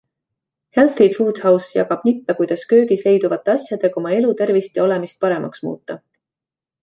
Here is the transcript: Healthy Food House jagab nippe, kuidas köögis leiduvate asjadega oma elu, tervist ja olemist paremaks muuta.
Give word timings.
Healthy 0.77 1.07
Food 1.17 1.41
House 1.49 1.67
jagab 1.79 2.07
nippe, 2.07 2.35
kuidas 2.39 2.63
köögis 2.71 3.05
leiduvate 3.09 3.55
asjadega 3.55 4.01
oma 4.03 4.15
elu, 4.21 4.33
tervist 4.41 4.79
ja 4.81 4.87
olemist 4.89 5.19
paremaks 5.27 5.65
muuta. 5.69 5.99